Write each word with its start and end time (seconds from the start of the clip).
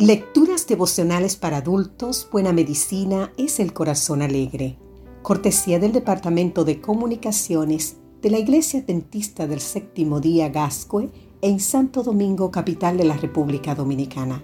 Lecturas 0.00 0.66
devocionales 0.66 1.36
para 1.36 1.58
adultos, 1.58 2.26
Buena 2.32 2.54
Medicina 2.54 3.34
es 3.36 3.60
el 3.60 3.74
Corazón 3.74 4.22
Alegre. 4.22 4.78
Cortesía 5.20 5.78
del 5.78 5.92
Departamento 5.92 6.64
de 6.64 6.80
Comunicaciones 6.80 7.98
de 8.22 8.30
la 8.30 8.38
Iglesia 8.38 8.80
Dentista 8.80 9.46
del 9.46 9.60
Séptimo 9.60 10.18
Día 10.18 10.48
Gascue 10.48 11.10
en 11.42 11.60
Santo 11.60 12.02
Domingo, 12.02 12.50
capital 12.50 12.96
de 12.96 13.04
la 13.04 13.18
República 13.18 13.74
Dominicana. 13.74 14.42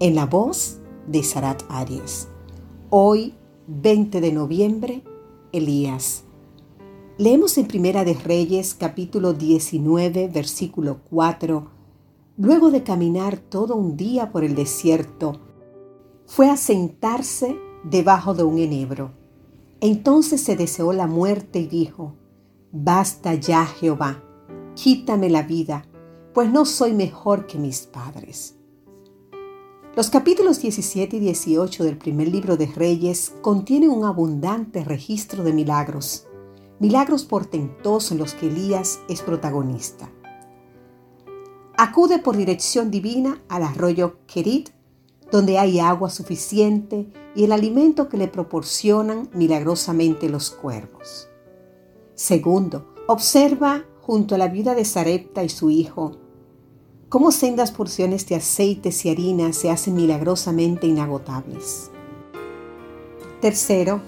En 0.00 0.14
la 0.14 0.24
voz 0.24 0.78
de 1.06 1.22
Sarat 1.22 1.64
Arias. 1.68 2.28
Hoy, 2.88 3.34
20 3.66 4.22
de 4.22 4.32
noviembre, 4.32 5.02
Elías. 5.52 6.24
Leemos 7.18 7.58
en 7.58 7.66
Primera 7.66 8.06
de 8.06 8.14
Reyes, 8.14 8.72
capítulo 8.72 9.34
19, 9.34 10.28
versículo 10.28 11.00
4 11.10 11.77
Luego 12.40 12.70
de 12.70 12.84
caminar 12.84 13.38
todo 13.38 13.74
un 13.74 13.96
día 13.96 14.30
por 14.30 14.44
el 14.44 14.54
desierto, 14.54 15.40
fue 16.24 16.48
a 16.48 16.56
sentarse 16.56 17.58
debajo 17.82 18.32
de 18.32 18.44
un 18.44 18.58
enebro. 18.58 19.10
Entonces 19.80 20.40
se 20.40 20.54
deseó 20.54 20.92
la 20.92 21.08
muerte 21.08 21.58
y 21.58 21.66
dijo, 21.66 22.14
Basta 22.70 23.34
ya, 23.34 23.66
Jehová, 23.66 24.22
quítame 24.76 25.30
la 25.30 25.42
vida, 25.42 25.84
pues 26.32 26.48
no 26.48 26.64
soy 26.64 26.92
mejor 26.92 27.48
que 27.48 27.58
mis 27.58 27.80
padres. 27.80 28.54
Los 29.96 30.08
capítulos 30.08 30.62
17 30.62 31.16
y 31.16 31.18
18 31.18 31.82
del 31.82 31.98
primer 31.98 32.28
libro 32.28 32.56
de 32.56 32.66
Reyes 32.66 33.34
contienen 33.42 33.90
un 33.90 34.04
abundante 34.04 34.84
registro 34.84 35.42
de 35.42 35.52
milagros, 35.52 36.28
milagros 36.78 37.24
portentosos 37.24 38.12
en 38.12 38.18
los 38.18 38.34
que 38.34 38.46
Elías 38.46 39.00
es 39.08 39.22
protagonista. 39.22 40.08
Acude 41.80 42.18
por 42.18 42.36
dirección 42.36 42.90
divina 42.90 43.40
al 43.48 43.62
arroyo 43.62 44.16
Kerit, 44.26 44.70
donde 45.30 45.60
hay 45.60 45.78
agua 45.78 46.10
suficiente 46.10 47.06
y 47.36 47.44
el 47.44 47.52
alimento 47.52 48.08
que 48.08 48.16
le 48.16 48.26
proporcionan 48.26 49.30
milagrosamente 49.32 50.28
los 50.28 50.50
cuervos. 50.50 51.28
Segundo, 52.16 52.92
observa 53.06 53.84
junto 54.00 54.34
a 54.34 54.38
la 54.38 54.48
viuda 54.48 54.74
de 54.74 54.84
Sarepta 54.84 55.44
y 55.44 55.48
su 55.48 55.70
hijo 55.70 56.16
cómo 57.08 57.30
sendas 57.30 57.70
porciones 57.70 58.26
de 58.26 58.34
aceites 58.34 59.04
y 59.04 59.10
harina 59.10 59.52
se 59.52 59.70
hacen 59.70 59.94
milagrosamente 59.94 60.88
inagotables. 60.88 61.92
Tercero, 63.40 64.00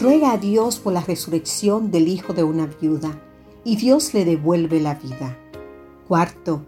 ruega 0.00 0.34
a 0.34 0.38
Dios 0.38 0.78
por 0.78 0.92
la 0.92 1.00
resurrección 1.00 1.90
del 1.90 2.06
hijo 2.06 2.32
de 2.32 2.44
una 2.44 2.66
viuda 2.66 3.20
y 3.64 3.74
Dios 3.74 4.14
le 4.14 4.24
devuelve 4.24 4.80
la 4.80 4.94
vida. 4.94 5.36
Cuarto, 6.06 6.62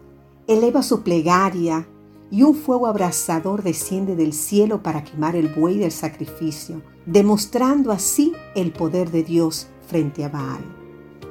eleva 0.47 0.83
su 0.83 1.03
plegaria 1.03 1.87
y 2.29 2.43
un 2.43 2.55
fuego 2.55 2.87
abrasador 2.87 3.61
desciende 3.61 4.15
del 4.15 4.33
cielo 4.33 4.81
para 4.81 5.03
quemar 5.03 5.35
el 5.35 5.49
buey 5.49 5.77
del 5.77 5.91
sacrificio, 5.91 6.81
demostrando 7.05 7.91
así 7.91 8.33
el 8.55 8.71
poder 8.71 9.11
de 9.11 9.23
Dios 9.23 9.67
frente 9.87 10.23
a 10.23 10.29
Baal. 10.29 10.63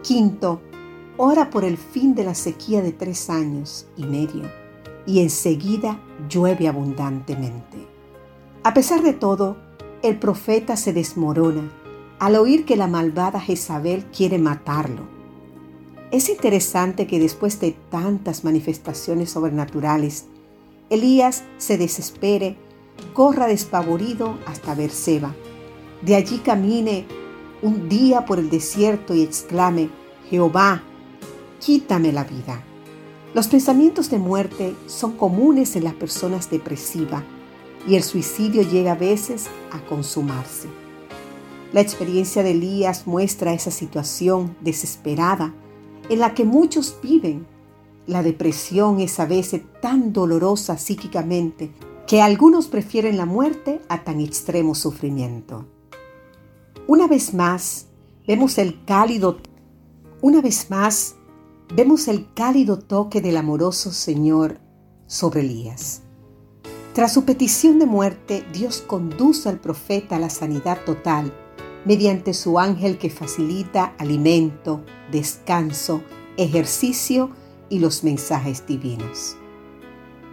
Quinto, 0.02 0.60
ora 1.16 1.50
por 1.50 1.64
el 1.64 1.78
fin 1.78 2.14
de 2.14 2.24
la 2.24 2.34
sequía 2.34 2.82
de 2.82 2.92
tres 2.92 3.30
años 3.30 3.86
y 3.96 4.04
medio, 4.04 4.50
y 5.06 5.20
enseguida 5.20 5.98
llueve 6.28 6.68
abundantemente. 6.68 7.88
A 8.62 8.74
pesar 8.74 9.02
de 9.02 9.14
todo, 9.14 9.56
el 10.02 10.18
profeta 10.18 10.76
se 10.76 10.92
desmorona 10.92 11.70
al 12.18 12.36
oír 12.36 12.66
que 12.66 12.76
la 12.76 12.86
malvada 12.86 13.40
Jezabel 13.40 14.04
quiere 14.06 14.38
matarlo 14.38 15.19
es 16.10 16.28
interesante 16.28 17.06
que 17.06 17.20
después 17.20 17.60
de 17.60 17.76
tantas 17.90 18.42
manifestaciones 18.42 19.30
sobrenaturales, 19.30 20.24
Elías 20.88 21.44
se 21.58 21.78
desespere, 21.78 22.56
corra 23.12 23.46
despavorido 23.46 24.38
hasta 24.46 24.74
Berseba. 24.74 25.34
De 26.02 26.16
allí 26.16 26.38
camine 26.38 27.06
un 27.62 27.88
día 27.88 28.24
por 28.24 28.40
el 28.40 28.50
desierto 28.50 29.14
y 29.14 29.22
exclame, 29.22 29.88
Jehová, 30.28 30.82
quítame 31.60 32.12
la 32.12 32.24
vida. 32.24 32.64
Los 33.32 33.46
pensamientos 33.46 34.10
de 34.10 34.18
muerte 34.18 34.74
son 34.86 35.12
comunes 35.12 35.76
en 35.76 35.84
las 35.84 35.94
personas 35.94 36.50
depresivas 36.50 37.22
y 37.86 37.94
el 37.94 38.02
suicidio 38.02 38.62
llega 38.62 38.92
a 38.92 38.96
veces 38.96 39.46
a 39.70 39.78
consumarse. 39.86 40.68
La 41.72 41.80
experiencia 41.80 42.42
de 42.42 42.50
Elías 42.50 43.06
muestra 43.06 43.52
esa 43.52 43.70
situación 43.70 44.56
desesperada 44.60 45.54
en 46.10 46.18
la 46.18 46.34
que 46.34 46.44
muchos 46.44 46.98
viven. 47.02 47.46
La 48.06 48.22
depresión 48.22 49.00
es 49.00 49.18
a 49.18 49.24
veces 49.24 49.62
tan 49.80 50.12
dolorosa 50.12 50.76
psíquicamente 50.76 51.72
que 52.06 52.20
algunos 52.20 52.66
prefieren 52.68 53.16
la 53.16 53.24
muerte 53.24 53.80
a 53.88 54.04
tan 54.04 54.20
extremo 54.20 54.74
sufrimiento. 54.74 55.66
Una 56.86 57.06
vez 57.06 57.32
más, 57.32 57.86
vemos 58.26 58.58
el 58.58 58.84
cálido 58.84 59.38
una 60.22 60.42
vez 60.42 60.68
más 60.68 61.14
vemos 61.74 62.08
el 62.08 62.32
cálido 62.34 62.78
toque 62.78 63.20
del 63.20 63.36
amoroso 63.36 63.92
Señor 63.92 64.58
sobre 65.06 65.40
Elías. 65.40 66.02
Tras 66.92 67.14
su 67.14 67.24
petición 67.24 67.78
de 67.78 67.86
muerte, 67.86 68.44
Dios 68.52 68.82
conduce 68.86 69.48
al 69.48 69.60
profeta 69.60 70.16
a 70.16 70.18
la 70.18 70.28
sanidad 70.28 70.84
total 70.84 71.32
mediante 71.84 72.34
su 72.34 72.58
ángel 72.58 72.98
que 72.98 73.10
facilita 73.10 73.94
alimento, 73.98 74.84
descanso, 75.10 76.02
ejercicio 76.36 77.30
y 77.68 77.78
los 77.78 78.04
mensajes 78.04 78.66
divinos. 78.66 79.36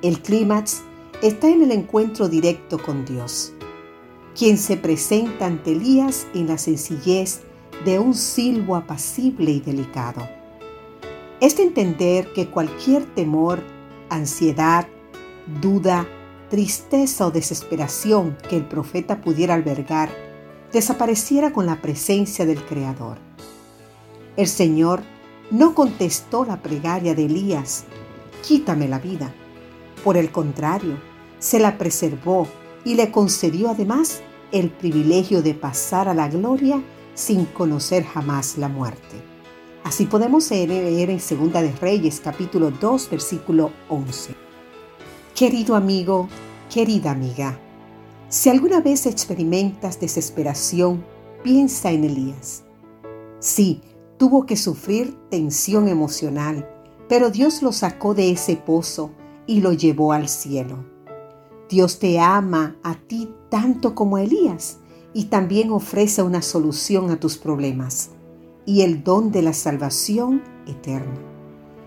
El 0.02 0.22
clímax 0.22 0.81
está 1.22 1.50
en 1.50 1.63
el 1.63 1.72
encuentro 1.72 2.28
directo 2.28 2.78
con 2.78 3.06
Dios, 3.06 3.53
quien 4.38 4.58
se 4.58 4.78
presenta 4.78 5.46
ante 5.46 5.72
Elías 5.72 6.28
en 6.34 6.47
la 6.47 6.58
sencillez 6.58 7.41
de 7.85 8.00
un 8.00 8.14
silbo 8.14 8.75
apacible 8.75 9.52
y 9.52 9.59
delicado. 9.59 10.28
Es 11.40 11.58
de 11.58 11.64
entender 11.64 12.34
que 12.34 12.47
cualquier 12.47 13.06
temor, 13.06 13.62
ansiedad, 14.09 14.88
duda, 15.62 16.08
tristeza 16.50 17.28
o 17.28 17.31
desesperación 17.31 18.38
que 18.50 18.58
el 18.58 18.66
profeta 18.66 19.22
pudiera 19.22 19.53
albergar 19.53 20.27
desapareciera 20.72 21.51
con 21.51 21.66
la 21.66 21.81
presencia 21.81 22.45
del 22.45 22.63
Creador. 22.63 23.17
El 24.35 24.47
Señor 24.47 25.01
no 25.50 25.73
contestó 25.73 26.45
la 26.45 26.61
plegaria 26.61 27.16
de 27.16 27.25
Elías, 27.25 27.85
quítame 28.45 28.88
la 28.88 29.00
vida. 29.00 29.33
Por 30.03 30.17
el 30.17 30.31
contrario, 30.31 30.97
se 31.39 31.59
la 31.59 31.78
preservó 31.78 32.47
y 32.83 32.95
le 32.95 33.11
concedió 33.11 33.69
además 33.69 34.22
el 34.51 34.69
privilegio 34.69 35.41
de 35.41 35.53
pasar 35.53 36.07
a 36.07 36.13
la 36.13 36.28
gloria 36.29 36.81
sin 37.16 37.45
conocer 37.45 38.03
jamás 38.03 38.57
la 38.57 38.67
muerte. 38.67 39.22
Así 39.84 40.05
podemos 40.05 40.51
leer 40.51 41.09
en 41.09 41.19
Segunda 41.19 41.61
de 41.61 41.72
Reyes 41.72 42.19
capítulo 42.19 42.72
2 42.72 43.09
versículo 43.09 43.72
11. 43.89 44.35
Querido 45.34 45.75
amigo, 45.75 46.28
querida 46.73 47.11
amiga, 47.11 47.59
si 48.30 48.50
alguna 48.50 48.82
vez 48.82 49.06
experimentas 49.06 50.00
desesperación, 50.00 51.04
piensa 51.44 51.92
en 51.92 52.04
Elías. 52.04 52.64
Sí, 53.40 53.82
tuvo 54.18 54.46
que 54.46 54.58
sufrir 54.58 55.18
tensión 55.30 55.88
emocional, 55.88 56.70
pero 57.08 57.30
Dios 57.30 57.62
lo 57.62 57.72
sacó 57.72 58.14
de 58.14 58.32
ese 58.32 58.58
pozo 58.58 59.12
y 59.46 59.62
lo 59.62 59.72
llevó 59.72 60.12
al 60.12 60.28
cielo. 60.28 60.84
Dios 61.70 62.00
te 62.00 62.20
ama 62.20 62.76
a 62.84 62.96
ti 62.96 63.30
tanto 63.50 63.96
como 63.96 64.18
a 64.18 64.24
Elías 64.24 64.80
y 65.14 65.26
también 65.26 65.72
ofrece 65.72 66.22
una 66.22 66.42
solución 66.42 67.12
a 67.12 67.20
tus 67.20 67.38
problemas 67.38 68.09
y 68.66 68.82
el 68.82 69.04
don 69.04 69.32
de 69.32 69.42
la 69.42 69.54
salvación 69.54 70.44
eterna. 70.68 71.16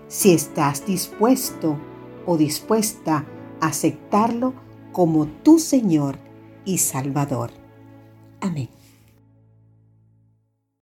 Si 0.07 0.33
estás 0.33 0.85
dispuesto 0.87 1.77
o 2.25 2.35
dispuesta 2.35 3.25
a 3.59 3.67
aceptarlo 3.67 4.53
como 4.91 5.27
tu 5.27 5.59
Señor 5.59 6.17
y 6.65 6.77
Salvador. 6.77 7.51
Amén. 8.41 8.69